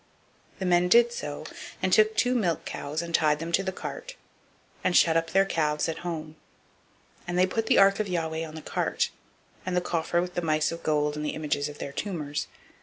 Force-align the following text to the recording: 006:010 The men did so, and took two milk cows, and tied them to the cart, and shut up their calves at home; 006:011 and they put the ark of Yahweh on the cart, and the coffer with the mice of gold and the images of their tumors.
006:010 0.53 0.57
The 0.59 0.65
men 0.65 0.87
did 0.87 1.13
so, 1.13 1.43
and 1.79 1.93
took 1.93 2.15
two 2.17 2.33
milk 2.33 2.65
cows, 2.65 3.03
and 3.03 3.13
tied 3.13 3.37
them 3.37 3.51
to 3.51 3.61
the 3.61 3.71
cart, 3.71 4.15
and 4.83 4.97
shut 4.97 5.15
up 5.15 5.29
their 5.29 5.45
calves 5.45 5.87
at 5.87 5.99
home; 5.99 6.37
006:011 7.27 7.27
and 7.27 7.37
they 7.37 7.45
put 7.45 7.67
the 7.67 7.77
ark 7.77 7.99
of 7.99 8.07
Yahweh 8.09 8.43
on 8.43 8.55
the 8.55 8.63
cart, 8.63 9.11
and 9.63 9.77
the 9.77 9.79
coffer 9.79 10.19
with 10.19 10.33
the 10.33 10.41
mice 10.41 10.71
of 10.71 10.81
gold 10.81 11.15
and 11.15 11.23
the 11.23 11.35
images 11.35 11.69
of 11.69 11.77
their 11.77 11.91
tumors. 11.91 12.47